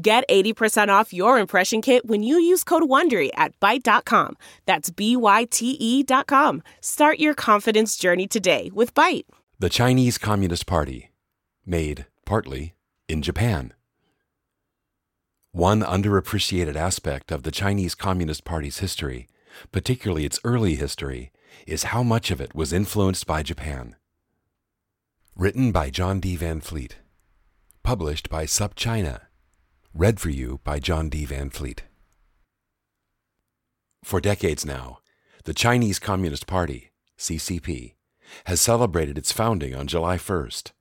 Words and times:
Get 0.00 0.28
80% 0.28 0.88
off 0.90 1.12
your 1.12 1.40
impression 1.40 1.82
kit 1.82 2.06
when 2.06 2.22
you 2.22 2.38
use 2.38 2.62
code 2.62 2.84
WONDERY 2.84 3.30
at 3.34 3.58
Byte.com. 3.58 4.36
That's 4.64 4.90
B-Y-T-E 4.90 6.02
dot 6.04 6.28
com. 6.28 6.62
Start 6.80 7.18
your 7.18 7.34
confidence 7.34 7.96
journey 7.96 8.28
today 8.28 8.70
with 8.72 8.94
Byte. 8.94 9.24
The 9.58 9.68
Chinese 9.68 10.16
Communist 10.16 10.66
Party, 10.66 11.10
made, 11.66 12.06
partly, 12.24 12.74
in 13.08 13.22
Japan. 13.22 13.72
One 15.50 15.80
underappreciated 15.80 16.76
aspect 16.76 17.32
of 17.32 17.42
the 17.42 17.50
Chinese 17.50 17.96
Communist 17.96 18.44
Party's 18.44 18.78
history, 18.78 19.26
particularly 19.72 20.24
its 20.24 20.38
early 20.44 20.76
history, 20.76 21.32
is 21.66 21.84
how 21.84 22.04
much 22.04 22.30
of 22.30 22.40
it 22.40 22.54
was 22.54 22.72
influenced 22.72 23.26
by 23.26 23.42
Japan. 23.42 23.96
Written 25.34 25.72
by 25.72 25.90
John 25.90 26.20
D. 26.20 26.36
Van 26.36 26.60
Fleet. 26.60 26.98
Published 27.82 28.28
by 28.28 28.44
SupChina. 28.46 29.22
Read 29.94 30.20
for 30.20 30.28
you 30.28 30.60
by 30.64 30.78
John 30.78 31.08
D. 31.08 31.24
Van 31.24 31.48
Fleet. 31.50 31.82
For 34.04 34.20
decades 34.20 34.64
now, 34.64 34.98
the 35.44 35.54
Chinese 35.54 35.98
Communist 35.98 36.46
Party, 36.46 36.92
CCP, 37.18 37.94
has 38.44 38.60
celebrated 38.60 39.16
its 39.16 39.32
founding 39.32 39.74
on 39.74 39.86
July 39.86 40.16
1st, 40.18 40.72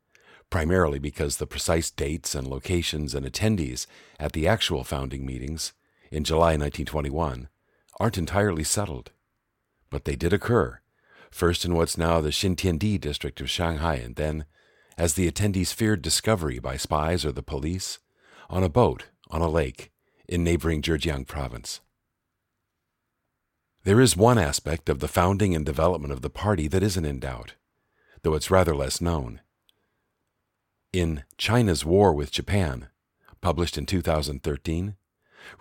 primarily 0.49 0.99
because 0.99 1.37
the 1.37 1.47
precise 1.47 1.89
dates 1.89 2.35
and 2.35 2.47
locations 2.47 3.15
and 3.15 3.25
attendees 3.25 3.87
at 4.19 4.33
the 4.33 4.47
actual 4.47 4.83
founding 4.83 5.25
meetings 5.25 5.73
in 6.11 6.25
July 6.25 6.57
1921 6.57 7.47
aren't 7.99 8.17
entirely 8.17 8.63
settled. 8.63 9.11
But 9.89 10.03
they 10.03 10.17
did 10.17 10.33
occur, 10.33 10.81
first 11.31 11.63
in 11.63 11.73
what's 11.73 11.97
now 11.97 12.19
the 12.19 12.29
Xintiandi 12.29 12.99
district 12.99 13.39
of 13.39 13.49
Shanghai, 13.49 13.95
and 13.95 14.15
then, 14.15 14.45
as 14.97 15.13
the 15.13 15.31
attendees 15.31 15.73
feared 15.73 16.01
discovery 16.01 16.59
by 16.59 16.75
spies 16.75 17.25
or 17.25 17.31
the 17.31 17.41
police, 17.41 17.99
on 18.49 18.63
a 18.63 18.69
boat 18.69 19.07
on 19.29 19.41
a 19.41 19.49
lake 19.49 19.91
in 20.27 20.43
neighboring 20.43 20.81
Zhejiang 20.81 21.27
province. 21.27 21.81
There 23.83 24.01
is 24.01 24.17
one 24.17 24.37
aspect 24.37 24.89
of 24.89 24.99
the 24.99 25.07
founding 25.07 25.55
and 25.55 25.65
development 25.65 26.11
of 26.11 26.21
the 26.21 26.29
party 26.29 26.67
that 26.67 26.83
isn't 26.83 27.05
in 27.05 27.19
doubt, 27.19 27.53
though 28.21 28.33
it's 28.33 28.51
rather 28.51 28.75
less 28.75 28.99
known. 28.99 29.39
In 30.91 31.23
China's 31.37 31.85
War 31.85 32.13
with 32.13 32.31
Japan, 32.31 32.87
published 33.39 33.77
in 33.77 33.85
2013, 33.85 34.95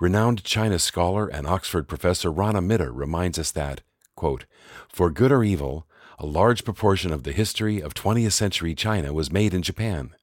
renowned 0.00 0.42
China 0.42 0.78
scholar 0.78 1.28
and 1.28 1.46
Oxford 1.46 1.86
professor 1.86 2.30
Rana 2.32 2.60
Mitter 2.60 2.92
reminds 2.92 3.38
us 3.38 3.52
that, 3.52 3.82
quote, 4.16 4.46
for 4.88 5.10
good 5.10 5.30
or 5.30 5.44
evil, 5.44 5.86
a 6.18 6.26
large 6.26 6.64
proportion 6.64 7.12
of 7.12 7.22
the 7.22 7.32
history 7.32 7.80
of 7.80 7.94
20th 7.94 8.32
century 8.32 8.74
China 8.74 9.12
was 9.12 9.30
made 9.30 9.54
in 9.54 9.62
Japan. 9.62 10.14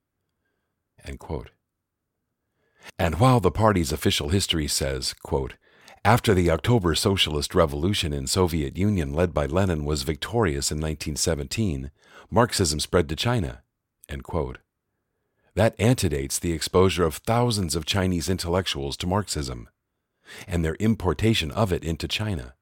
End 1.05 1.19
quote. 1.19 1.51
And 2.99 3.19
while 3.19 3.39
the 3.39 3.51
party's 3.51 3.91
official 3.91 4.29
history 4.29 4.67
says, 4.67 5.13
quote, 5.23 5.55
after 6.05 6.33
the 6.33 6.51
October 6.51 6.95
Socialist 6.95 7.55
Revolution 7.55 8.11
in 8.11 8.27
Soviet 8.27 8.77
Union 8.77 9.13
led 9.13 9.33
by 9.33 9.45
Lenin 9.45 9.85
was 9.85 10.03
victorious 10.03 10.69
in 10.69 10.77
1917, 10.79 11.91
Marxism 12.29 12.79
spread 12.81 13.07
to 13.07 13.15
China. 13.15 13.63
That 15.55 15.75
antedates 15.79 16.39
the 16.39 16.51
exposure 16.51 17.05
of 17.05 17.15
thousands 17.15 17.75
of 17.75 17.85
Chinese 17.85 18.27
intellectuals 18.27 18.97
to 18.97 19.07
Marxism 19.07 19.69
and 20.47 20.63
their 20.63 20.75
importation 20.75 21.51
of 21.51 21.71
it 21.71 21.83
into 21.83 22.07
China, 22.07 22.55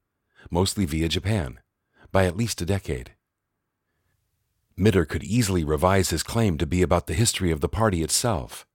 mostly 0.50 0.84
via 0.84 1.08
Japan, 1.08 1.58
by 2.12 2.26
at 2.26 2.36
least 2.36 2.60
a 2.60 2.66
decade. 2.66 3.12
Mitter 4.76 5.04
could 5.04 5.24
easily 5.24 5.64
revise 5.64 6.10
his 6.10 6.22
claim 6.22 6.58
to 6.58 6.66
be 6.66 6.82
about 6.82 7.06
the 7.06 7.14
history 7.14 7.50
of 7.50 7.60
the 7.60 7.68
party 7.68 8.02
itself 8.02 8.66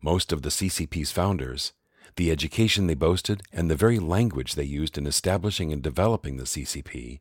most 0.00 0.32
of 0.32 0.42
the 0.42 0.48
CCP's 0.48 1.12
founders, 1.12 1.72
the 2.16 2.30
education 2.30 2.86
they 2.86 2.94
boasted, 2.94 3.42
and 3.52 3.70
the 3.70 3.76
very 3.76 3.98
language 3.98 4.54
they 4.54 4.64
used 4.64 4.98
in 4.98 5.06
establishing 5.06 5.72
and 5.72 5.82
developing 5.82 6.36
the 6.36 6.44
CCP 6.44 7.20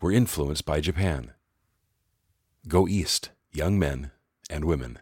were 0.00 0.12
influenced 0.12 0.64
by 0.64 0.80
Japan. 0.80 1.32
Go 2.68 2.88
East, 2.88 3.30
young 3.52 3.78
men 3.78 4.10
and 4.50 4.64
women. 4.64 4.98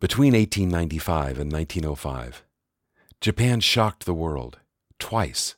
Between 0.00 0.32
1895 0.32 1.38
and 1.38 1.52
1905, 1.52 2.44
Japan 3.20 3.60
shocked 3.60 4.06
the 4.06 4.14
world 4.14 4.58
twice. 4.98 5.56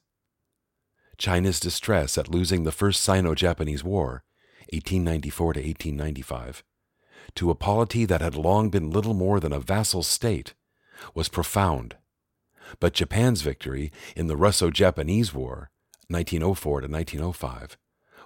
China's 1.19 1.60
distress 1.60 2.16
at 2.16 2.31
losing 2.31 2.65
the 2.65 2.72
First 2.72 3.03
Sino 3.03 3.34
Japanese 3.34 3.84
War, 3.84 4.25
1894 4.72 5.53
to 5.55 5.60
1895, 5.60 6.65
to 7.36 7.50
a 7.50 7.54
polity 7.54 8.04
that 8.04 8.20
had 8.20 8.34
long 8.34 8.70
been 8.70 8.91
little 8.91 9.14
more 9.14 9.41
than 9.41 9.52
a 9.52 9.60
vassal 9.60 10.02
state 10.02 10.54
was 11.14 11.28
profound. 11.28 11.96
But 12.78 12.94
Japan's 12.94 13.42
victory 13.42 13.91
in 14.16 14.26
the 14.26 14.36
Russo 14.36 14.70
Japanese 14.70 15.34
War, 15.34 15.70
1904 16.08 16.82
to 16.82 16.88
1905, 16.88 17.76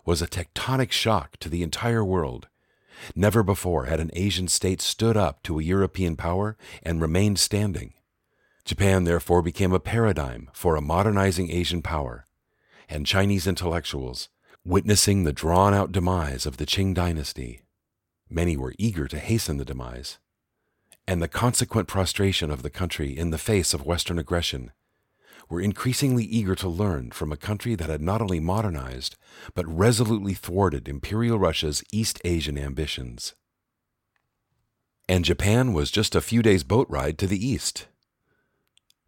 was 0.04 0.20
a 0.20 0.26
tectonic 0.26 0.92
shock 0.92 1.36
to 1.38 1.48
the 1.48 1.62
entire 1.62 2.04
world. 2.04 2.48
Never 3.14 3.42
before 3.42 3.86
had 3.86 4.00
an 4.00 4.10
Asian 4.12 4.48
state 4.48 4.80
stood 4.80 5.16
up 5.16 5.42
to 5.44 5.58
a 5.58 5.62
European 5.62 6.16
power 6.16 6.56
and 6.82 7.00
remained 7.00 7.38
standing. 7.38 7.94
Japan 8.64 9.04
therefore 9.04 9.42
became 9.42 9.72
a 9.72 9.80
paradigm 9.80 10.50
for 10.52 10.76
a 10.76 10.80
modernizing 10.80 11.50
Asian 11.50 11.82
power, 11.82 12.26
and 12.88 13.06
Chinese 13.06 13.46
intellectuals, 13.46 14.28
witnessing 14.64 15.24
the 15.24 15.32
drawn 15.32 15.74
out 15.74 15.92
demise 15.92 16.46
of 16.46 16.56
the 16.56 16.66
Qing 16.66 16.94
dynasty, 16.94 17.63
Many 18.34 18.56
were 18.56 18.74
eager 18.78 19.06
to 19.06 19.20
hasten 19.20 19.58
the 19.58 19.64
demise, 19.64 20.18
and 21.06 21.22
the 21.22 21.28
consequent 21.28 21.86
prostration 21.86 22.50
of 22.50 22.62
the 22.62 22.70
country 22.70 23.16
in 23.16 23.30
the 23.30 23.38
face 23.38 23.72
of 23.72 23.86
Western 23.86 24.18
aggression 24.18 24.72
were 25.48 25.60
increasingly 25.60 26.24
eager 26.24 26.56
to 26.56 26.68
learn 26.68 27.12
from 27.12 27.30
a 27.30 27.36
country 27.36 27.76
that 27.76 27.88
had 27.88 28.02
not 28.02 28.20
only 28.20 28.40
modernized, 28.40 29.14
but 29.54 29.68
resolutely 29.68 30.34
thwarted 30.34 30.88
Imperial 30.88 31.38
Russia's 31.38 31.84
East 31.92 32.20
Asian 32.24 32.58
ambitions. 32.58 33.34
And 35.08 35.24
Japan 35.24 35.72
was 35.72 35.92
just 35.92 36.16
a 36.16 36.20
few 36.20 36.42
days' 36.42 36.64
boat 36.64 36.88
ride 36.90 37.18
to 37.18 37.28
the 37.28 37.46
east. 37.46 37.86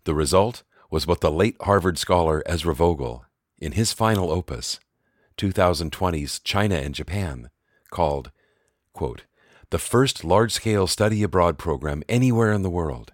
The 0.04 0.14
result 0.14 0.62
was 0.88 1.04
what 1.04 1.20
the 1.20 1.32
late 1.32 1.56
Harvard 1.62 1.98
scholar 1.98 2.44
Ezra 2.47 2.76
Vogel, 2.76 3.25
in 3.58 3.72
his 3.72 3.93
final 3.93 4.31
opus, 4.31 4.78
2020's 5.37 6.38
China 6.38 6.76
and 6.76 6.94
Japan, 6.94 7.50
called 7.91 8.31
quote, 8.96 9.24
the 9.70 9.78
first 9.78 10.24
large 10.24 10.52
scale 10.52 10.86
study 10.86 11.22
abroad 11.22 11.58
program 11.58 12.02
anywhere 12.08 12.52
in 12.52 12.62
the 12.62 12.70
world. 12.70 13.12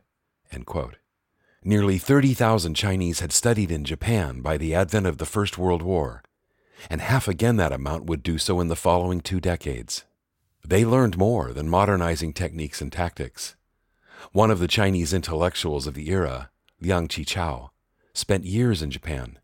Nearly 1.65 1.99
30,000 1.99 2.75
Chinese 2.75 3.21
had 3.21 3.33
studied 3.33 3.71
in 3.71 3.85
Japan 3.85 4.41
by 4.41 4.57
the 4.57 4.75
advent 4.75 5.07
of 5.07 5.19
the 5.19 5.27
First 5.27 5.59
World 5.59 5.83
War, 5.83 6.23
and 6.89 7.01
half 7.01 7.27
again 7.27 7.57
that 7.57 7.73
amount 7.73 8.07
would 8.07 8.23
do 8.23 8.39
so 8.39 8.61
in 8.61 8.69
the 8.69 8.77
following 8.77 9.21
two 9.21 9.41
decades. 9.41 10.05
They 10.65 10.85
learned 10.85 11.19
more 11.19 11.53
than 11.53 11.69
modernizing 11.69 12.33
techniques 12.33 12.81
and 12.81 12.93
tactics. 12.93 13.57
One 14.31 14.51
of 14.51 14.61
the 14.61 14.69
Chinese 14.69 15.13
intellectuals 15.13 15.89
of 15.89 15.95
the 15.95 16.11
era, 16.11 16.51
Liang 16.81 17.09
Qichao, 17.09 17.71
spent 18.15 18.45
years 18.45 18.83
in 18.83 18.91
Japan, 18.91 19.39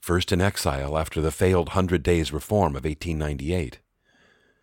first 0.00 0.32
in 0.32 0.40
exile 0.40 0.98
after 0.98 1.20
the 1.20 1.30
failed 1.30 1.70
Hundred 1.70 2.02
Days 2.02 2.32
Reform 2.32 2.74
of 2.74 2.84
1898 2.84 3.78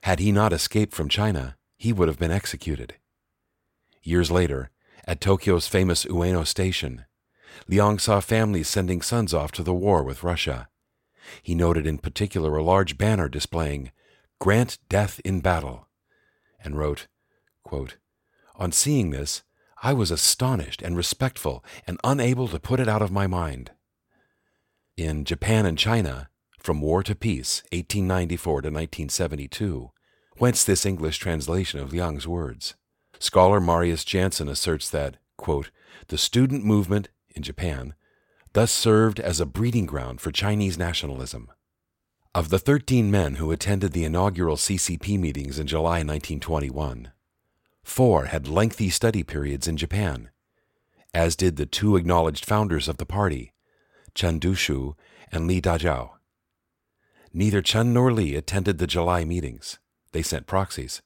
had 0.03 0.19
he 0.19 0.33
not 0.33 0.51
escaped 0.51 0.93
from 0.93 1.07
China, 1.07 1.55
he 1.77 1.93
would 1.93 2.09
have 2.09 2.19
been 2.19 2.29
executed. 2.29 2.95
Years 4.01 4.29
later, 4.29 4.69
at 5.07 5.21
Tokyo's 5.21 5.69
famous 5.69 6.03
Ueno 6.03 6.45
Station, 6.45 7.05
Liang 7.69 7.99
saw 7.99 8.19
families 8.19 8.67
sending 8.67 9.01
sons 9.01 9.33
off 9.33 9.53
to 9.53 9.63
the 9.63 9.73
war 9.73 10.03
with 10.03 10.21
Russia. 10.21 10.67
He 11.41 11.55
noted 11.55 11.87
in 11.87 11.99
particular 11.99 12.57
a 12.57 12.63
large 12.63 12.97
banner 12.97 13.29
displaying, 13.29 13.91
Grant 14.41 14.77
death 14.89 15.21
in 15.23 15.39
battle, 15.39 15.87
and 16.61 16.77
wrote, 16.77 17.07
quote, 17.63 17.95
On 18.57 18.73
seeing 18.73 19.11
this, 19.11 19.43
I 19.81 19.93
was 19.93 20.11
astonished 20.11 20.81
and 20.81 20.97
respectful 20.97 21.63
and 21.87 21.97
unable 22.03 22.49
to 22.49 22.59
put 22.59 22.81
it 22.81 22.89
out 22.89 23.01
of 23.01 23.09
my 23.09 23.25
mind. 23.25 23.71
In 24.97 25.23
Japan 25.23 25.65
and 25.65 25.77
China, 25.77 26.27
From 26.59 26.81
War 26.81 27.03
to 27.03 27.15
Peace, 27.15 27.63
1894 27.71 28.63
to 28.63 28.67
1972, 28.67 29.91
Whence 30.43 30.65
this 30.65 30.85
English 30.85 31.19
translation 31.19 31.79
of 31.79 31.93
Liang's 31.93 32.27
words? 32.27 32.75
Scholar 33.17 33.61
Marius 33.61 34.03
Jansen 34.03 34.49
asserts 34.49 34.89
that, 34.89 35.15
quote, 35.37 35.71
the 36.09 36.17
student 36.17 36.65
movement 36.65 37.07
in 37.33 37.43
Japan 37.43 37.93
thus 38.51 38.69
served 38.69 39.21
as 39.21 39.39
a 39.39 39.45
breeding 39.45 39.85
ground 39.85 40.19
for 40.19 40.33
Chinese 40.33 40.77
nationalism. 40.77 41.49
Of 42.35 42.49
the 42.49 42.59
13 42.59 43.09
men 43.09 43.35
who 43.35 43.51
attended 43.51 43.93
the 43.93 44.03
inaugural 44.03 44.57
CCP 44.57 45.17
meetings 45.17 45.59
in 45.59 45.65
July 45.65 46.03
1921, 46.03 47.13
four 47.81 48.25
had 48.25 48.45
lengthy 48.45 48.89
study 48.89 49.23
periods 49.23 49.65
in 49.65 49.77
Japan, 49.77 50.29
as 51.13 51.37
did 51.37 51.55
the 51.55 51.65
two 51.65 51.95
acknowledged 51.95 52.43
founders 52.43 52.89
of 52.89 52.97
the 52.97 53.05
party, 53.05 53.53
Chen 54.13 54.41
Duxiu 54.41 54.95
and 55.31 55.47
Li 55.47 55.61
Dazhao. 55.61 56.09
Neither 57.31 57.61
Chen 57.61 57.93
nor 57.93 58.11
Li 58.11 58.35
attended 58.35 58.77
the 58.77 58.87
July 58.87 59.23
meetings. 59.23 59.79
They 60.13 60.21
sent 60.21 60.47
proxies, 60.47 61.01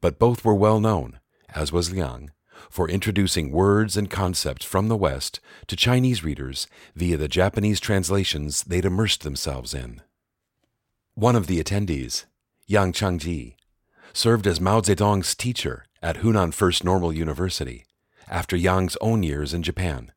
but 0.00 0.18
both 0.18 0.44
were 0.44 0.54
well 0.54 0.80
known, 0.80 1.20
as 1.54 1.72
was 1.72 1.92
Liang, 1.92 2.30
for 2.70 2.88
introducing 2.88 3.52
words 3.52 3.96
and 3.96 4.10
concepts 4.10 4.64
from 4.64 4.88
the 4.88 4.96
West 4.96 5.40
to 5.68 5.76
Chinese 5.76 6.24
readers 6.24 6.66
via 6.94 7.16
the 7.16 7.28
Japanese 7.28 7.80
translations 7.80 8.64
they'd 8.64 8.84
immersed 8.84 9.22
themselves 9.22 9.74
in. 9.74 10.00
One 11.14 11.36
of 11.36 11.46
the 11.46 11.62
attendees, 11.62 12.24
Yang 12.66 12.92
Changji, 12.92 13.54
served 14.12 14.46
as 14.46 14.60
Mao 14.60 14.80
Zedong's 14.80 15.34
teacher 15.34 15.84
at 16.02 16.18
Hunan 16.18 16.52
First 16.52 16.82
Normal 16.82 17.12
University 17.12 17.84
after 18.28 18.56
Yang's 18.56 18.96
own 19.00 19.22
years 19.22 19.52
in 19.52 19.62
Japan, 19.62 20.12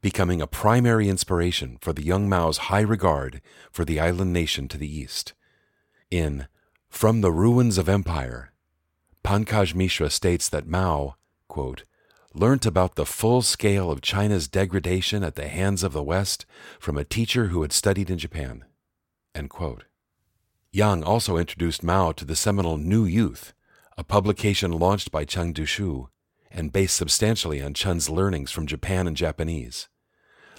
becoming 0.00 0.40
a 0.40 0.46
primary 0.46 1.08
inspiration 1.08 1.78
for 1.80 1.92
the 1.92 2.04
young 2.04 2.28
Mao's 2.28 2.58
high 2.68 2.80
regard 2.80 3.42
for 3.70 3.84
the 3.84 4.00
island 4.00 4.32
nation 4.32 4.68
to 4.68 4.78
the 4.78 4.98
east. 4.98 5.32
In 6.10 6.46
From 6.92 7.20
the 7.20 7.32
Ruins 7.32 7.78
of 7.78 7.88
Empire, 7.88 8.52
Pankaj 9.24 9.74
Mishra 9.74 10.08
states 10.08 10.48
that 10.50 10.68
Mao 10.68 11.16
quote, 11.48 11.82
learnt 12.32 12.64
about 12.64 12.94
the 12.94 13.06
full 13.06 13.42
scale 13.42 13.90
of 13.90 14.02
China's 14.02 14.46
degradation 14.46 15.24
at 15.24 15.34
the 15.34 15.48
hands 15.48 15.82
of 15.82 15.94
the 15.94 16.02
West 16.02 16.46
from 16.78 16.96
a 16.96 17.02
teacher 17.02 17.46
who 17.46 17.62
had 17.62 17.72
studied 17.72 18.08
in 18.08 18.18
Japan. 18.18 18.64
Yang 20.70 21.02
also 21.02 21.36
introduced 21.38 21.82
Mao 21.82 22.12
to 22.12 22.24
the 22.24 22.36
seminal 22.36 22.76
New 22.76 23.04
Youth, 23.04 23.52
a 23.98 24.04
publication 24.04 24.70
launched 24.70 25.10
by 25.10 25.24
Chen 25.24 25.52
Duxiu 25.52 26.08
and 26.52 26.72
based 26.72 26.96
substantially 26.96 27.60
on 27.60 27.74
Chen's 27.74 28.10
learnings 28.10 28.52
from 28.52 28.66
Japan 28.66 29.08
and 29.08 29.16
Japanese. 29.16 29.88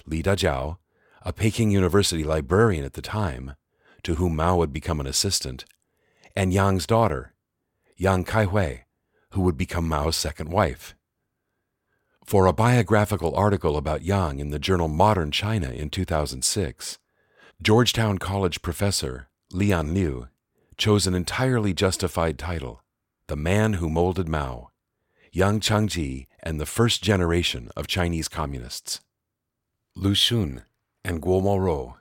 Li 0.04 0.22
Dazhao, 0.22 0.76
a 1.22 1.32
Peking 1.32 1.70
University 1.70 2.22
librarian 2.22 2.84
at 2.84 2.92
the 2.92 3.02
time, 3.02 3.54
to 4.02 4.16
whom 4.16 4.36
Mao 4.36 4.56
would 4.58 4.72
become 4.72 5.00
an 5.00 5.06
assistant, 5.06 5.64
and 6.36 6.52
Yang's 6.52 6.86
daughter, 6.86 7.34
Yang 7.96 8.24
Kaihui, 8.24 8.80
who 9.30 9.42
would 9.42 9.56
become 9.56 9.88
Mao's 9.88 10.16
second 10.16 10.50
wife. 10.50 10.94
For 12.24 12.46
a 12.46 12.52
biographical 12.52 13.34
article 13.34 13.76
about 13.76 14.02
Yang 14.02 14.40
in 14.40 14.50
the 14.50 14.58
journal 14.58 14.88
Modern 14.88 15.30
China 15.30 15.70
in 15.70 15.90
2006, 15.90 16.98
Georgetown 17.62 18.18
College 18.18 18.62
professor 18.62 19.28
Lian 19.52 19.92
Liu 19.92 20.28
chose 20.76 21.06
an 21.06 21.14
entirely 21.14 21.72
justified 21.72 22.38
title 22.38 22.82
The 23.28 23.36
Man 23.36 23.74
Who 23.74 23.88
Molded 23.88 24.28
Mao 24.28 24.70
Yang 25.32 25.60
Changji 25.60 26.26
and 26.42 26.60
the 26.60 26.66
First 26.66 27.02
Generation 27.02 27.70
of 27.76 27.86
Chinese 27.86 28.28
Communists. 28.28 29.00
Lu 29.94 30.14
Xun 30.14 30.64
and 31.04 31.22
Guo 31.22 31.42
Moruo, 31.42 31.96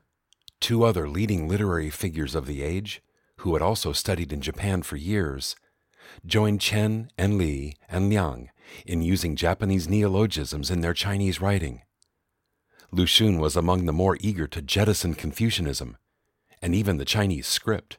two 0.60 0.84
other 0.84 1.08
leading 1.08 1.48
literary 1.48 1.90
figures 1.90 2.34
of 2.34 2.48
the 2.48 2.64
age, 2.64 3.04
who 3.38 3.54
had 3.54 3.62
also 3.62 3.92
studied 3.92 4.32
in 4.32 4.42
Japan 4.42 4.84
for 4.84 4.96
years, 4.96 5.56
joined 6.26 6.62
Chen 6.62 7.10
and 7.18 7.38
Li 7.38 7.76
and 7.90 8.10
Liang 8.10 8.50
in 8.86 9.02
using 9.02 9.36
Japanese 9.36 9.90
neologisms 9.90 10.72
in 10.72 10.82
their 10.82 10.94
Chinese 10.94 11.42
writing. 11.42 11.82
Lu 12.92 13.06
Xun 13.06 13.40
was 13.40 13.56
among 13.56 13.86
the 13.86 13.94
more 13.94 14.18
eager 14.22 14.48
to 14.48 14.62
jettison 14.62 15.16
Confucianism 15.16 15.98
and 16.62 16.76
even 16.76 16.98
the 16.98 17.06
Chinese 17.06 17.48
script. 17.48 17.98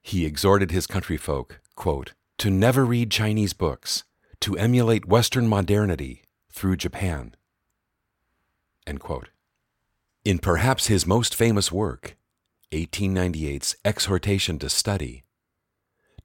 He 0.00 0.24
exhorted 0.24 0.70
his 0.70 0.86
countryfolk, 0.86 1.58
quote, 1.74 2.14
to 2.38 2.50
never 2.50 2.86
read 2.86 3.10
Chinese 3.10 3.52
books, 3.52 4.04
to 4.40 4.56
emulate 4.56 5.06
Western 5.06 5.46
modernity 5.46 6.22
through 6.50 6.76
Japan. 6.76 7.34
In 10.24 10.38
perhaps 10.38 10.86
his 10.86 11.06
most 11.06 11.34
famous 11.34 11.70
work, 11.70 12.16
1898's 12.72 13.74
Exhortation 13.84 14.56
to 14.60 14.70
Study, 14.70 15.24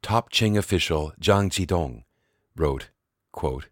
top 0.04 0.32
Qing 0.32 0.56
official 0.56 1.12
Zhang 1.20 1.50
Zhidong 1.50 2.04
wrote, 2.56 2.90
quote, 3.32 3.70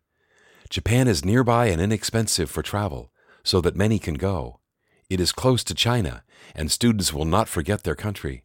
Japan 0.71 1.07
is 1.07 1.23
nearby 1.23 1.67
and 1.67 1.79
inexpensive 1.79 2.49
for 2.49 2.63
travel, 2.63 3.11
so 3.43 3.61
that 3.61 3.75
many 3.75 3.99
can 3.99 4.15
go. 4.15 4.59
It 5.07 5.19
is 5.19 5.31
close 5.31 5.63
to 5.65 5.75
China, 5.75 6.23
and 6.55 6.71
students 6.71 7.13
will 7.13 7.25
not 7.25 7.47
forget 7.47 7.83
their 7.83 7.93
country. 7.93 8.41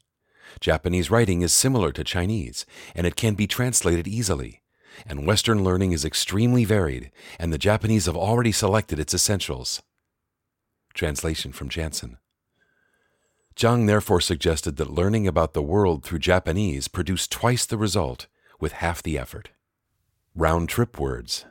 Japanese 0.61 1.11
writing 1.11 1.41
is 1.41 1.55
similar 1.55 1.91
to 1.93 2.05
Chinese, 2.05 2.67
and 2.95 3.07
it 3.07 3.17
can 3.17 3.35
be 3.35 3.47
translated 3.47 4.07
easily. 4.07 4.61
And 5.07 5.27
Western 5.27 5.65
learning 5.65 5.93
is 5.93 6.05
extremely 6.05 6.67
varied, 6.67 7.11
and 7.39 7.51
the 7.51 7.57
Japanese 7.57 8.05
have 8.05 8.17
already 8.17 8.53
selected 8.53 8.99
its 8.99 9.15
essentials. 9.15 9.81
Translation 10.93 11.51
from 11.53 11.71
Jansen. 11.71 12.19
Zhang 13.59 13.89
therefore 13.89 14.21
suggested 14.21 14.77
that 14.77 14.89
learning 14.89 15.27
about 15.27 15.53
the 15.53 15.63
world 15.63 16.05
through 16.05 16.21
Japanese 16.21 16.87
produced 16.87 17.33
twice 17.33 17.67
the 17.67 17.77
result 17.77 18.29
with 18.61 18.75
half 18.75 19.03
the 19.03 19.19
effort. 19.19 19.51
Round 20.37 20.69
trip 20.69 20.97
words. 21.01 21.45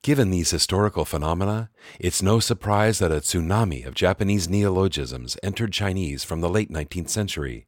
Given 0.00 0.30
these 0.30 0.50
historical 0.50 1.04
phenomena, 1.04 1.68
it's 2.00 2.22
no 2.22 2.40
surprise 2.40 3.00
that 3.00 3.12
a 3.12 3.16
tsunami 3.16 3.84
of 3.84 3.94
Japanese 3.94 4.48
neologisms 4.48 5.36
entered 5.42 5.74
Chinese 5.74 6.24
from 6.24 6.40
the 6.40 6.48
late 6.48 6.70
19th 6.70 7.10
century. 7.10 7.66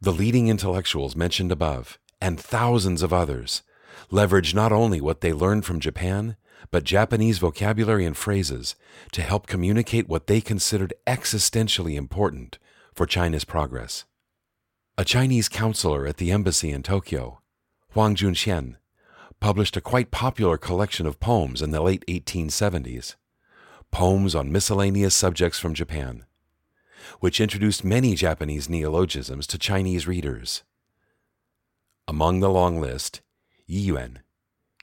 The 0.00 0.12
leading 0.12 0.48
intellectuals 0.48 1.14
mentioned 1.14 1.52
above, 1.52 2.00
and 2.20 2.40
thousands 2.40 3.02
of 3.02 3.12
others, 3.12 3.62
leveraged 4.10 4.52
not 4.52 4.72
only 4.72 5.00
what 5.00 5.20
they 5.20 5.32
learned 5.32 5.64
from 5.64 5.78
Japan, 5.78 6.36
but 6.70 6.84
Japanese 6.84 7.38
vocabulary 7.38 8.04
and 8.04 8.16
phrases 8.16 8.74
to 9.12 9.22
help 9.22 9.46
communicate 9.46 10.08
what 10.08 10.26
they 10.26 10.40
considered 10.40 10.94
existentially 11.06 11.94
important 11.94 12.58
for 12.94 13.06
China's 13.06 13.44
progress. 13.44 14.04
A 14.98 15.04
Chinese 15.04 15.48
counselor 15.48 16.06
at 16.06 16.18
the 16.18 16.30
embassy 16.30 16.70
in 16.70 16.82
Tokyo, 16.82 17.40
Huang 17.90 18.14
Zunxian, 18.14 18.76
published 19.40 19.76
a 19.76 19.80
quite 19.80 20.10
popular 20.10 20.56
collection 20.56 21.06
of 21.06 21.18
poems 21.18 21.62
in 21.62 21.70
the 21.72 21.80
late 21.80 22.04
1870s, 22.06 23.16
poems 23.90 24.34
on 24.34 24.52
miscellaneous 24.52 25.14
subjects 25.14 25.58
from 25.58 25.74
Japan, 25.74 26.24
which 27.20 27.40
introduced 27.40 27.84
many 27.84 28.14
Japanese 28.14 28.68
neologisms 28.68 29.46
to 29.48 29.58
Chinese 29.58 30.06
readers. 30.06 30.62
Among 32.06 32.40
the 32.40 32.50
long 32.50 32.80
list, 32.80 33.20
Yiyuan, 33.68 34.18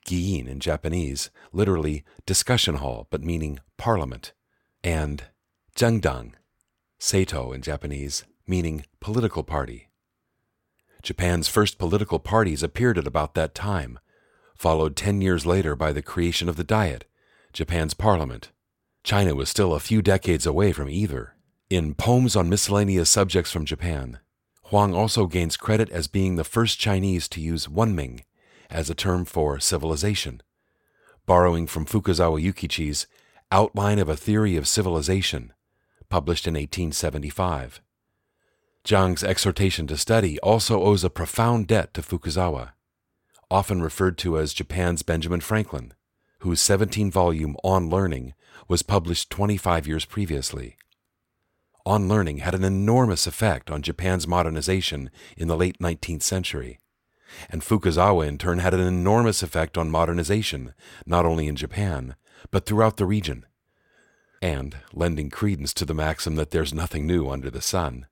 Giyin 0.06 0.48
in 0.48 0.60
Japanese, 0.60 1.30
literally 1.52 2.04
discussion 2.26 2.76
hall, 2.76 3.08
but 3.10 3.24
meaning 3.24 3.60
parliament, 3.78 4.34
and 4.84 5.24
Zhengdang, 5.76 6.34
Seito 7.00 7.54
in 7.54 7.62
Japanese, 7.62 8.26
meaning 8.48 8.86
political 9.00 9.44
party. 9.44 9.90
Japan's 11.02 11.48
first 11.48 11.78
political 11.78 12.20
parties 12.20 12.64
appeared 12.64 12.98
at 12.98 13.08
about 13.08 13.34
that 13.36 13.56
time, 13.56 14.00
followed 14.56 14.96
ten 14.96 15.22
years 15.22 15.46
later 15.46 15.76
by 15.76 15.94
the 15.94 16.02
creation 16.02 16.50
of 16.50 16.58
the 16.58 16.64
Diet, 16.64 17.06
Japan's 17.54 17.94
parliament. 17.94 18.52
China 19.04 19.34
was 19.34 19.50
still 19.50 19.74
a 19.74 19.80
few 19.80 20.02
decades 20.02 20.46
away 20.46 20.72
from 20.72 20.90
either. 20.90 21.36
In 21.70 21.94
Poems 21.94 22.36
on 22.36 22.50
Miscellaneous 22.50 23.10
Subjects 23.10 23.52
from 23.52 23.64
Japan, 23.64 24.20
Huang 24.64 24.94
also 24.94 25.26
gains 25.26 25.56
credit 25.56 25.90
as 25.90 26.08
being 26.08 26.36
the 26.36 26.44
first 26.44 26.80
Chinese 26.80 27.28
to 27.30 27.42
use 27.42 27.68
Wenming 27.68 28.24
as 28.70 28.90
a 28.90 28.96
term 28.96 29.26
for 29.26 29.60
civilization, 29.60 30.42
borrowing 31.26 31.68
from 31.68 31.86
Fukuzawa 31.86 32.42
Yukichi's 32.42 33.08
Outline 33.52 33.98
of 34.00 34.10
a 34.10 34.16
Theory 34.16 34.56
of 34.56 34.68
Civilization, 34.68 35.54
published 36.10 36.46
in 36.48 36.54
1875. 36.54 37.82
Zhang's 38.86 39.24
exhortation 39.24 39.88
to 39.88 39.98
study 39.98 40.40
also 40.40 40.82
owes 40.82 41.04
a 41.04 41.10
profound 41.10 41.68
debt 41.68 41.94
to 41.96 42.02
Fukuzawa, 42.02 42.72
often 43.50 43.82
referred 43.82 44.18
to 44.20 44.38
as 44.38 44.54
Japan's 44.54 45.02
Benjamin 45.02 45.42
Franklin, 45.42 45.94
whose 46.40 46.62
17 46.62 47.12
volume 47.12 47.56
On 47.64 47.90
Learning 47.90 48.34
was 48.68 48.84
published 48.84 49.30
25 49.30 49.88
years 49.88 50.06
previously. 50.06 50.78
On 51.86 52.08
Learning 52.08 52.38
had 52.38 52.54
an 52.54 52.64
enormous 52.64 53.26
effect 53.26 53.72
on 53.72 53.82
Japan's 53.82 54.28
modernization 54.28 55.10
in 55.36 55.48
the 55.48 55.58
late 55.58 55.80
19th 55.80 56.22
century 56.22 56.80
and 57.50 57.62
Fukuzawa 57.62 58.28
in 58.28 58.38
turn 58.38 58.60
had 58.60 58.74
an 58.74 58.80
enormous 58.80 59.44
effect 59.44 59.78
on 59.78 59.92
modernization, 59.92 60.74
not 61.06 61.26
only 61.26 61.48
in 61.48 61.56
Japan, 61.56 62.16
but 62.52 62.66
throughout 62.66 62.98
the 62.98 63.06
region. 63.06 63.46
And, 64.42 64.78
lending 64.94 65.30
credence 65.30 65.74
to 65.76 65.86
the 65.86 65.94
maxim 65.94 66.36
that 66.36 66.52
there's 66.52 66.74
nothing 66.74 67.06
new 67.06 67.30
under 67.30 67.50
the 67.50 67.62
sun, 67.62 68.08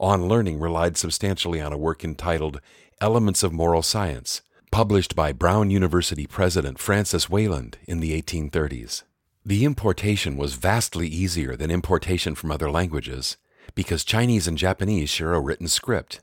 On 0.00 0.26
Learning 0.26 0.58
relied 0.58 0.96
substantially 0.96 1.60
on 1.60 1.72
a 1.72 1.78
work 1.78 2.04
entitled 2.04 2.60
Elements 3.00 3.42
of 3.42 3.52
Moral 3.52 3.82
Science, 3.82 4.42
published 4.70 5.14
by 5.14 5.32
Brown 5.32 5.70
University 5.70 6.26
President 6.26 6.78
Francis 6.78 7.28
Wayland 7.28 7.78
in 7.86 8.00
the 8.00 8.20
1830s. 8.20 9.02
The 9.44 9.64
importation 9.64 10.36
was 10.36 10.54
vastly 10.54 11.08
easier 11.08 11.56
than 11.56 11.70
importation 11.70 12.34
from 12.34 12.50
other 12.50 12.70
languages 12.70 13.36
because 13.74 14.04
Chinese 14.04 14.46
and 14.46 14.58
Japanese 14.58 15.10
share 15.10 15.34
a 15.34 15.40
written 15.40 15.68
script, 15.68 16.20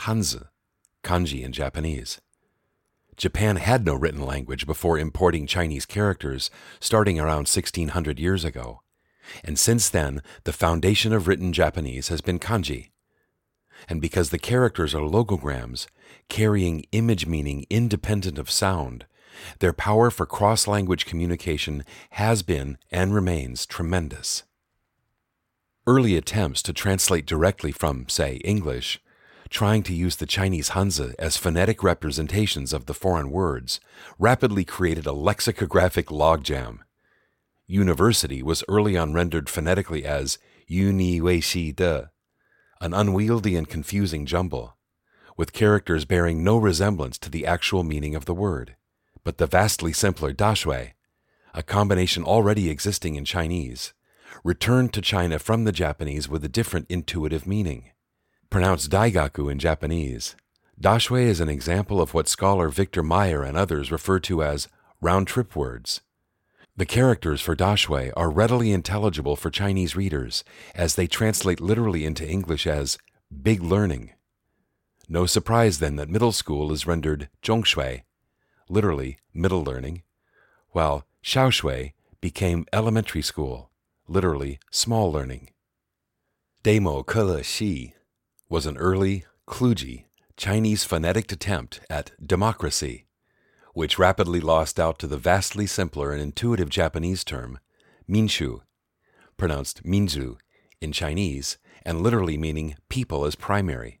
Hanzi, 0.00 0.46
kanji 1.06 1.42
in 1.42 1.52
Japanese. 1.52 2.20
Japan 3.16 3.56
had 3.56 3.86
no 3.86 3.94
written 3.94 4.26
language 4.26 4.66
before 4.66 4.98
importing 4.98 5.46
Chinese 5.46 5.86
characters 5.86 6.50
starting 6.80 7.18
around 7.18 7.46
1600 7.48 8.18
years 8.18 8.44
ago, 8.44 8.82
and 9.44 9.56
since 9.58 9.88
then 9.88 10.20
the 10.44 10.52
foundation 10.52 11.12
of 11.12 11.28
written 11.28 11.52
Japanese 11.52 12.08
has 12.08 12.20
been 12.20 12.40
kanji. 12.40 12.90
And 13.88 14.00
because 14.00 14.30
the 14.30 14.38
characters 14.38 14.94
are 14.94 15.08
logograms, 15.08 15.86
carrying 16.28 16.84
image 16.90 17.24
meaning 17.26 17.66
independent 17.70 18.36
of 18.36 18.50
sound, 18.50 19.06
their 19.60 19.72
power 19.72 20.10
for 20.10 20.26
cross 20.26 20.66
language 20.66 21.06
communication 21.06 21.84
has 22.10 22.42
been 22.42 22.78
and 22.90 23.14
remains 23.14 23.64
tremendous. 23.64 24.42
Early 25.86 26.16
attempts 26.16 26.62
to 26.62 26.72
translate 26.72 27.26
directly 27.26 27.70
from, 27.70 28.08
say, 28.08 28.36
English, 28.36 29.00
trying 29.56 29.82
to 29.82 29.94
use 29.94 30.16
the 30.16 30.26
Chinese 30.26 30.70
Hanzi 30.70 31.14
as 31.18 31.38
phonetic 31.38 31.82
representations 31.82 32.74
of 32.74 32.84
the 32.84 32.92
foreign 32.92 33.30
words, 33.30 33.80
rapidly 34.18 34.66
created 34.66 35.06
a 35.06 35.12
lexicographic 35.12 36.08
logjam. 36.08 36.80
University 37.66 38.42
was 38.42 38.62
early 38.68 38.98
on 38.98 39.14
rendered 39.14 39.48
phonetically 39.48 40.04
as 40.04 40.36
Uni 40.66 41.22
Wei 41.22 41.40
Xi 41.40 41.72
De, 41.72 42.10
an 42.82 42.92
unwieldy 42.92 43.56
and 43.56 43.66
confusing 43.66 44.26
jumble, 44.26 44.76
with 45.38 45.54
characters 45.54 46.04
bearing 46.04 46.44
no 46.44 46.58
resemblance 46.58 47.16
to 47.16 47.30
the 47.30 47.46
actual 47.46 47.82
meaning 47.82 48.14
of 48.14 48.26
the 48.26 48.34
word 48.34 48.76
but 49.24 49.38
the 49.38 49.46
vastly 49.46 49.92
simpler 49.92 50.34
daxue, 50.34 50.92
a 51.54 51.62
combination 51.62 52.22
already 52.22 52.68
existing 52.68 53.16
in 53.16 53.24
Chinese, 53.24 53.94
returned 54.44 54.92
to 54.92 55.00
China 55.00 55.38
from 55.40 55.64
the 55.64 55.72
Japanese 55.72 56.28
with 56.28 56.44
a 56.44 56.48
different 56.48 56.86
intuitive 56.90 57.46
meaning. 57.46 57.90
Pronounced 58.50 58.90
daigaku 58.90 59.50
in 59.50 59.58
Japanese, 59.58 60.36
daxue 60.80 61.22
is 61.22 61.40
an 61.40 61.48
example 61.48 62.00
of 62.00 62.14
what 62.14 62.28
scholar 62.28 62.68
Victor 62.68 63.02
Mair 63.02 63.42
and 63.42 63.56
others 63.56 63.90
refer 63.90 64.20
to 64.20 64.42
as 64.42 64.68
round 65.00 65.26
trip 65.26 65.56
words. 65.56 66.00
The 66.76 66.86
characters 66.86 67.40
for 67.40 67.56
daxue 67.56 68.12
are 68.16 68.30
readily 68.30 68.72
intelligible 68.72 69.36
for 69.36 69.50
Chinese 69.50 69.96
readers 69.96 70.44
as 70.74 70.94
they 70.94 71.06
translate 71.06 71.60
literally 71.60 72.04
into 72.04 72.26
English 72.26 72.66
as 72.66 72.98
big 73.42 73.62
learning. 73.62 74.12
No 75.08 75.26
surprise 75.26 75.78
then 75.78 75.96
that 75.96 76.08
middle 76.08 76.32
school 76.32 76.72
is 76.72 76.86
rendered 76.86 77.28
zhongxue 77.42 78.02
literally 78.68 79.18
middle 79.32 79.62
learning, 79.62 80.02
while 80.70 81.04
Xiaoxue 81.22 81.92
became 82.20 82.66
elementary 82.72 83.22
school, 83.22 83.70
literally 84.08 84.58
small 84.70 85.10
learning. 85.10 85.50
Demo 86.62 87.02
Kele 87.02 87.42
Shi 87.42 87.94
was 88.48 88.66
an 88.66 88.76
early, 88.76 89.24
kludgy, 89.48 90.04
Chinese 90.36 90.84
phonetic 90.84 91.32
attempt 91.32 91.80
at 91.90 92.12
democracy, 92.24 93.06
which 93.74 93.98
rapidly 93.98 94.40
lost 94.40 94.78
out 94.78 94.98
to 94.98 95.06
the 95.06 95.16
vastly 95.16 95.66
simpler 95.66 96.12
and 96.12 96.22
intuitive 96.22 96.68
Japanese 96.68 97.24
term, 97.24 97.58
minshu, 98.08 98.60
pronounced 99.36 99.82
minzhu 99.84 100.36
in 100.80 100.92
Chinese 100.92 101.58
and 101.84 102.02
literally 102.02 102.36
meaning 102.36 102.76
people 102.88 103.24
as 103.24 103.34
primary. 103.34 104.00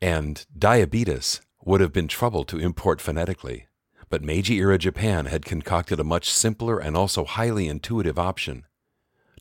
And 0.00 0.44
diabetes 0.56 1.40
would 1.64 1.80
have 1.80 1.92
been 1.92 2.08
trouble 2.08 2.44
to 2.44 2.58
import 2.58 3.00
phonetically, 3.00 3.66
but 4.08 4.22
Meiji 4.22 4.58
era 4.58 4.78
Japan 4.78 5.26
had 5.26 5.44
concocted 5.44 6.00
a 6.00 6.04
much 6.04 6.30
simpler 6.30 6.78
and 6.78 6.96
also 6.96 7.24
highly 7.24 7.68
intuitive 7.68 8.18
option, 8.18 8.64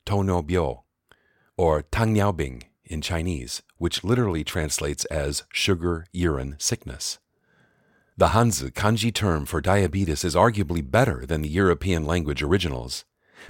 Tono 0.06 0.42
Bio, 0.42 0.84
or 1.58 1.84
Tangyao 1.84 2.36
in 2.90 3.02
Chinese, 3.02 3.62
which 3.78 4.04
literally 4.04 4.44
translates 4.44 5.06
as 5.06 5.44
sugar, 5.52 6.06
urine, 6.12 6.56
sickness. 6.60 7.20
The 8.18 8.30
Hanzi 8.30 8.72
kanji 8.72 9.14
term 9.14 9.46
for 9.46 9.62
diabetes 9.62 10.24
is 10.24 10.36
arguably 10.36 10.90
better 10.90 11.26
than 11.26 11.42
the 11.42 11.50
European 11.50 12.06
language 12.06 12.42
originals 12.42 13.06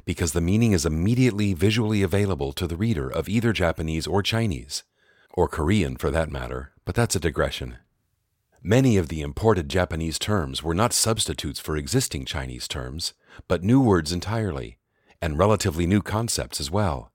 because 0.05 0.33
the 0.33 0.41
meaning 0.41 0.71
is 0.71 0.85
immediately 0.85 1.53
visually 1.53 2.01
available 2.01 2.53
to 2.53 2.67
the 2.67 2.75
reader 2.75 3.09
of 3.09 3.29
either 3.29 3.53
Japanese 3.53 4.07
or 4.07 4.21
Chinese, 4.21 4.83
or 5.33 5.47
Korean 5.47 5.95
for 5.95 6.11
that 6.11 6.31
matter, 6.31 6.71
but 6.85 6.95
that's 6.95 7.15
a 7.15 7.19
digression. 7.19 7.77
Many 8.63 8.97
of 8.97 9.07
the 9.07 9.21
imported 9.21 9.69
Japanese 9.69 10.17
terms 10.19 10.63
were 10.63 10.73
not 10.73 10.93
substitutes 10.93 11.59
for 11.59 11.77
existing 11.77 12.25
Chinese 12.25 12.67
terms, 12.67 13.13
but 13.47 13.63
new 13.63 13.79
words 13.79 14.11
entirely, 14.11 14.79
and 15.21 15.37
relatively 15.37 15.85
new 15.85 16.01
concepts 16.01 16.59
as 16.59 16.71
well 16.71 17.11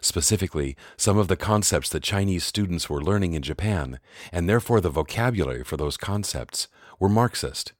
specifically 0.00 0.76
some 0.96 1.18
of 1.18 1.28
the 1.28 1.36
concepts 1.36 1.88
that 1.90 2.02
Chinese 2.02 2.44
students 2.44 2.88
were 2.88 3.02
learning 3.02 3.34
in 3.34 3.42
Japan, 3.42 3.98
and 4.32 4.48
therefore 4.48 4.80
the 4.80 4.88
vocabulary 4.88 5.64
for 5.64 5.76
those 5.76 5.96
concepts, 5.96 6.68
were 6.98 7.08
Marxist. 7.08 7.72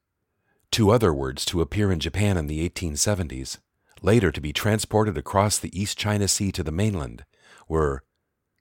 Two 0.71 0.91
other 0.91 1.13
words 1.13 1.45
to 1.47 1.61
appear 1.61 1.91
in 1.91 1.99
Japan 1.99 2.37
in 2.37 2.47
the 2.47 2.69
1870s, 2.69 3.59
later 4.03 4.31
to 4.31 4.41
be 4.41 4.53
transported 4.53 5.19
across 5.19 5.59
the 5.59 5.79
East 5.79 5.99
China 5.99 6.29
Sea 6.29 6.53
to 6.53 6.63
the 6.63 6.73
mainland, 6.73 7.25
were 7.69 8.03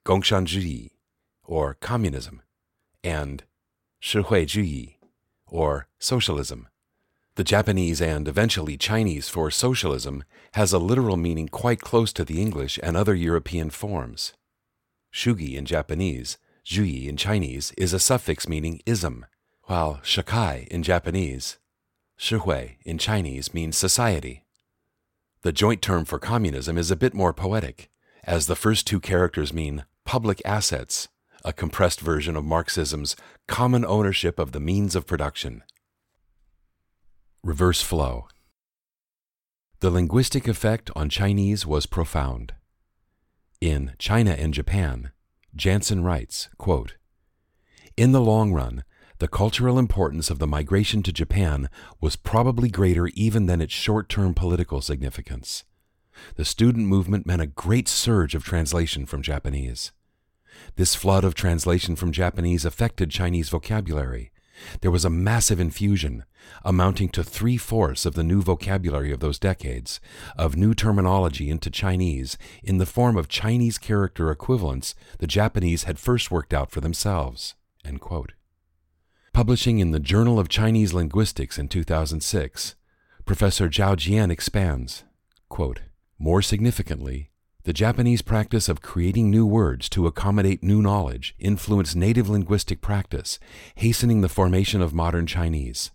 Gongshanjuyi, 0.04 0.90
or 1.44 1.74
Communism, 1.74 2.42
and 3.04 3.44
Shihui 4.02 4.46
Juyi, 4.46 4.96
or 5.46 5.88
Socialism. 5.98 6.68
The 7.40 7.44
Japanese 7.44 8.02
and 8.02 8.28
eventually 8.28 8.76
Chinese 8.76 9.30
for 9.30 9.50
socialism 9.50 10.24
has 10.52 10.74
a 10.74 10.78
literal 10.78 11.16
meaning 11.16 11.48
quite 11.48 11.80
close 11.80 12.12
to 12.12 12.22
the 12.22 12.38
English 12.38 12.78
and 12.82 12.98
other 12.98 13.14
European 13.14 13.70
forms. 13.70 14.34
Shugi 15.10 15.54
in 15.54 15.64
Japanese, 15.64 16.36
juyi 16.66 17.08
in 17.08 17.16
Chinese 17.16 17.72
is 17.78 17.94
a 17.94 17.98
suffix 17.98 18.46
meaning 18.46 18.82
ism, 18.84 19.24
while 19.62 20.00
shakai 20.02 20.68
in 20.68 20.82
Japanese, 20.82 21.56
shihui 22.18 22.76
in 22.84 22.98
Chinese 22.98 23.54
means 23.54 23.74
society. 23.74 24.44
The 25.40 25.50
joint 25.50 25.80
term 25.80 26.04
for 26.04 26.18
communism 26.18 26.76
is 26.76 26.90
a 26.90 26.94
bit 26.94 27.14
more 27.14 27.32
poetic, 27.32 27.88
as 28.22 28.48
the 28.48 28.54
first 28.54 28.86
two 28.86 29.00
characters 29.00 29.50
mean 29.50 29.86
public 30.04 30.42
assets 30.44 31.08
a 31.42 31.54
compressed 31.54 32.02
version 32.02 32.36
of 32.36 32.44
Marxism's 32.44 33.16
common 33.48 33.82
ownership 33.86 34.38
of 34.38 34.52
the 34.52 34.60
means 34.60 34.94
of 34.94 35.06
production. 35.06 35.62
Reverse 37.42 37.80
flow. 37.80 38.28
The 39.80 39.88
linguistic 39.90 40.46
effect 40.46 40.90
on 40.94 41.08
Chinese 41.08 41.64
was 41.64 41.86
profound. 41.86 42.52
In 43.62 43.94
China 43.98 44.32
and 44.32 44.52
Japan, 44.52 45.10
Jansen 45.56 46.04
writes, 46.04 46.50
quote, 46.58 46.96
In 47.96 48.12
the 48.12 48.20
long 48.20 48.52
run, 48.52 48.84
the 49.20 49.28
cultural 49.28 49.78
importance 49.78 50.28
of 50.28 50.38
the 50.38 50.46
migration 50.46 51.02
to 51.02 51.14
Japan 51.14 51.70
was 51.98 52.14
probably 52.14 52.68
greater 52.68 53.06
even 53.08 53.46
than 53.46 53.62
its 53.62 53.72
short 53.72 54.10
term 54.10 54.34
political 54.34 54.82
significance. 54.82 55.64
The 56.36 56.44
student 56.44 56.88
movement 56.88 57.24
meant 57.24 57.40
a 57.40 57.46
great 57.46 57.88
surge 57.88 58.34
of 58.34 58.44
translation 58.44 59.06
from 59.06 59.22
Japanese. 59.22 59.92
This 60.76 60.94
flood 60.94 61.24
of 61.24 61.34
translation 61.34 61.96
from 61.96 62.12
Japanese 62.12 62.66
affected 62.66 63.10
Chinese 63.10 63.48
vocabulary. 63.48 64.29
There 64.80 64.90
was 64.90 65.04
a 65.04 65.10
massive 65.10 65.60
infusion, 65.60 66.24
amounting 66.64 67.08
to 67.10 67.24
three 67.24 67.56
fourths 67.56 68.06
of 68.06 68.14
the 68.14 68.22
new 68.22 68.42
vocabulary 68.42 69.12
of 69.12 69.20
those 69.20 69.38
decades, 69.38 70.00
of 70.36 70.56
new 70.56 70.74
terminology 70.74 71.50
into 71.50 71.70
Chinese 71.70 72.38
in 72.62 72.78
the 72.78 72.86
form 72.86 73.16
of 73.16 73.28
Chinese 73.28 73.78
character 73.78 74.30
equivalents 74.30 74.94
the 75.18 75.26
Japanese 75.26 75.84
had 75.84 75.98
first 75.98 76.30
worked 76.30 76.54
out 76.54 76.70
for 76.70 76.80
themselves. 76.80 77.54
Publishing 79.32 79.78
in 79.78 79.92
the 79.92 80.00
Journal 80.00 80.38
of 80.38 80.48
Chinese 80.48 80.92
Linguistics 80.92 81.58
in 81.58 81.68
2006, 81.68 82.74
Professor 83.24 83.68
Zhao 83.68 83.96
Jian 83.96 84.30
expands 84.30 85.04
quote, 85.48 85.80
More 86.18 86.42
significantly, 86.42 87.29
the 87.70 87.74
Japanese 87.74 88.20
practice 88.20 88.68
of 88.68 88.82
creating 88.82 89.30
new 89.30 89.46
words 89.46 89.88
to 89.88 90.08
accommodate 90.08 90.60
new 90.60 90.82
knowledge 90.82 91.36
influenced 91.38 91.94
native 91.94 92.28
linguistic 92.28 92.80
practice, 92.80 93.38
hastening 93.76 94.22
the 94.22 94.28
formation 94.28 94.82
of 94.82 94.92
modern 94.92 95.24
Chinese. 95.24 95.92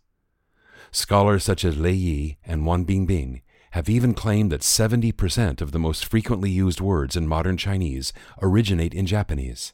Scholars 0.94 1.44
such 1.44 1.66
as 1.66 1.76
Lei 1.76 1.92
Yi 1.92 2.38
and 2.46 2.66
Wan 2.66 2.86
Bingbing 2.86 3.42
have 3.72 3.90
even 3.90 4.14
claimed 4.14 4.54
that 4.54 4.62
70% 4.62 5.60
of 5.60 5.74
the 5.74 5.78
most 5.78 6.06
frequently 6.06 6.50
used 6.50 6.80
words 6.80 7.18
in 7.18 7.28
modern 7.28 7.58
Chinese 7.58 8.14
originate 8.42 8.94
in 8.94 9.06
Japanese. 9.06 9.74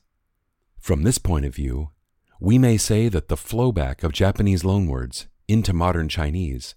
From 0.80 1.04
this 1.04 1.20
point 1.20 1.46
of 1.46 1.54
view, 1.54 1.92
we 2.40 2.58
may 2.58 2.78
say 2.78 3.10
that 3.10 3.28
the 3.28 3.38
flowback 3.38 4.04
of 4.04 4.12
Japanese 4.12 4.64
loanwords 4.64 5.28
into 5.48 5.72
modern 5.72 6.10
Chinese 6.10 6.74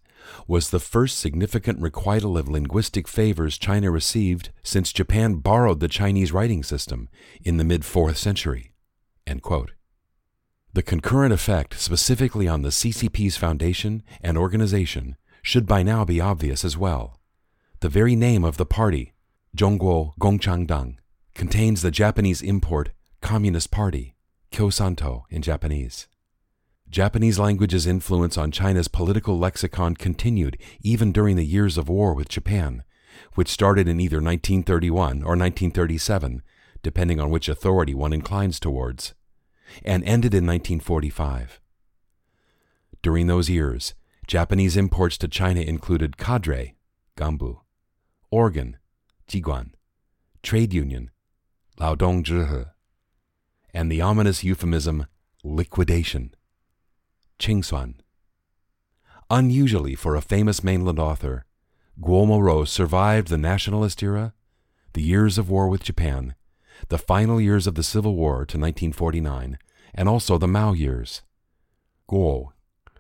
was 0.47 0.71
the 0.71 0.81
first 0.81 1.19
significant 1.19 1.81
requital 1.81 2.37
of 2.39 2.49
linguistic 2.49 3.09
favors 3.09 3.59
China 3.59 3.91
received 3.91 4.51
since 4.63 4.93
Japan 4.93 5.37
borrowed 5.37 5.81
the 5.81 5.89
Chinese 5.89 6.33
writing 6.33 6.63
system 6.63 7.09
in 7.43 7.57
the 7.57 7.65
mid 7.65 7.83
4th 7.83 8.17
century. 8.17 8.73
The 10.73 10.83
concurrent 10.83 11.33
effect 11.33 11.79
specifically 11.79 12.49
on 12.49 12.63
the 12.63 12.71
CCP's 12.71 13.37
foundation 13.37 14.03
and 14.21 14.37
organization 14.37 15.17
should 15.43 15.67
by 15.67 15.83
now 15.83 16.05
be 16.05 16.21
obvious 16.21 16.65
as 16.65 16.77
well. 16.77 17.21
The 17.81 17.89
very 17.89 18.17
name 18.17 18.45
of 18.45 18.57
the 18.57 18.67
party, 18.67 19.13
Zhongguo 19.57 20.17
Gongchandang, 20.19 20.97
contains 21.35 21.83
the 21.83 21.91
Japanese 21.91 22.43
import 22.43 22.91
Communist 23.21 23.71
Party, 23.71 24.17
Kyosanto 24.51 25.25
in 25.31 25.43
Japanese. 25.43 26.09
Japanese 26.95 27.41
language's 27.41 27.89
influence 27.89 28.39
on 28.39 28.53
China's 28.53 28.87
political 28.87 29.37
lexicon 29.37 29.97
continued 29.97 30.57
even 30.81 31.11
during 31.11 31.35
the 31.35 31.45
years 31.45 31.77
of 31.77 31.89
war 31.89 32.15
with 32.15 32.29
Japan, 32.29 32.85
which 33.35 33.49
started 33.49 33.89
in 33.89 33.99
either 33.99 34.19
1931 34.19 35.25
or 35.25 35.35
1937, 35.35 36.41
depending 36.85 37.19
on 37.19 37.31
which 37.31 37.49
authority 37.49 37.95
one 37.95 38.13
inclines 38.13 38.61
towards 38.61 39.13
and 39.85 40.05
ended 40.05 40.33
in 40.35 40.47
1945. 40.47 41.61
During 43.03 43.27
those 43.27 43.51
years, 43.51 43.95
Japanese 44.29 44.77
imports 44.77 45.19
to 45.19 45.27
China 45.27 45.63
included 45.63 46.17
cadre, 46.17 46.77
gambu, 47.17 47.59
organ, 48.31 48.77
jiguan, 49.27 49.73
trade 50.45 50.73
union, 50.73 51.11
laodong 51.77 52.23
zhihe, 52.23 52.71
and 53.73 53.91
the 53.91 54.01
ominous 54.01 54.45
euphemism 54.45 55.07
liquidation, 55.43 56.33
qingsuan. 57.39 57.95
Unusually 59.31 59.95
for 59.95 60.17
a 60.17 60.23
famous 60.23 60.63
mainland 60.63 60.99
author, 60.99 61.45
Guo 62.01 62.27
Moruo 62.27 62.67
survived 62.67 63.29
the 63.29 63.39
nationalist 63.39 64.03
era, 64.03 64.35
the 64.93 65.03
years 65.03 65.39
of 65.39 65.49
war 65.49 65.69
with 65.69 65.83
Japan, 65.83 66.35
the 66.89 66.99
final 66.99 67.41
years 67.41 67.67
of 67.67 67.75
the 67.75 67.83
Civil 67.83 68.15
War 68.15 68.39
to 68.47 68.59
1949, 68.59 69.59
and 69.95 70.09
also 70.09 70.39
the 70.39 70.49
Mao 70.49 70.73
years. 70.73 71.23
Guo, 72.09 72.53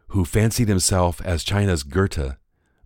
who 0.08 0.24
fancied 0.24 0.68
himself 0.68 1.20
as 1.22 1.44
China's 1.44 1.82
Goethe, 1.82 2.36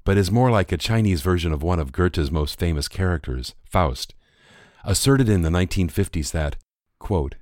but 0.05 0.17
is 0.17 0.31
more 0.31 0.51
like 0.51 0.73
a 0.73 0.79
Chinese 0.79 1.21
version 1.21 1.53
of 1.53 1.63
one 1.63 1.79
of 1.79 1.93
Goethe's 1.93 2.31
most 2.31 2.59
famous 2.59 2.89
characters, 2.89 3.55
Faust, 3.65 4.15
asserted 4.83 5.29
in 5.29 5.43
the 5.43 5.51
1950s 5.51 6.33
that, 6.33 6.57
quote, 6.99 7.35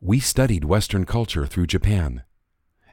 We 0.00 0.20
studied 0.20 0.64
Western 0.64 1.06
culture 1.06 1.46
through 1.46 1.68
Japan. 1.68 2.22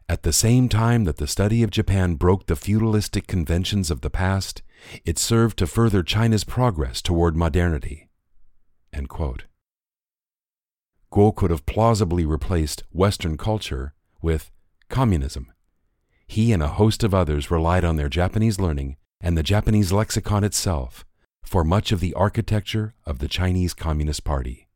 At 0.10 0.24
the 0.24 0.32
same 0.32 0.70
time 0.70 1.04
that 1.04 1.18
the 1.18 1.28
study 1.28 1.64
of 1.64 1.70
Japan 1.70 2.16
broke 2.16 2.46
the 2.46 2.56
feudalistic 2.56 3.28
conventions 3.28 3.92
of 3.92 4.02
the 4.02 4.10
past, 4.10 4.62
it 5.04 5.20
served 5.20 5.58
to 5.60 5.68
further 5.68 6.02
China's 6.02 6.46
progress 6.46 7.02
toward 7.02 7.36
modernity. 7.36 8.10
Guo 11.12 11.36
could 11.36 11.52
have 11.52 11.66
plausibly 11.66 12.26
replaced 12.26 12.84
Western 12.92 13.36
culture 13.36 13.94
with 14.22 14.52
communism. 14.90 15.52
He 16.26 16.54
and 16.54 16.64
a 16.64 16.68
host 16.68 17.04
of 17.04 17.14
others 17.14 17.52
relied 17.52 17.84
on 17.84 17.98
their 17.98 18.10
Japanese 18.10 18.60
learning 18.60 18.96
and 19.20 19.38
the 19.38 19.44
Japanese 19.44 19.92
lexicon 19.92 20.44
itself 20.44 21.06
for 21.44 21.64
much 21.64 21.92
of 21.92 22.00
the 22.00 22.14
architecture 22.14 22.94
of 23.06 23.20
the 23.20 23.28
Chinese 23.28 23.74
Communist 23.74 24.24
Party. 24.24 24.67